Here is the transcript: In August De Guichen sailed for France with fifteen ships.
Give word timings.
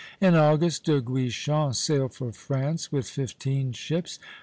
In 0.19 0.33
August 0.33 0.85
De 0.85 0.99
Guichen 0.99 1.75
sailed 1.75 2.15
for 2.15 2.31
France 2.31 2.91
with 2.91 3.07
fifteen 3.07 3.71
ships. 3.71 4.17